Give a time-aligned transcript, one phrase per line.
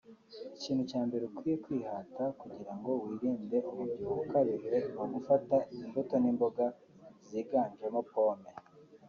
[0.55, 6.65] Ikintu cya mbere ukwiye kwihata kugira ngo wirinde umubyibuho ukabije ni ugufata imbuto n’imboga
[7.29, 8.51] ziganjemo pomme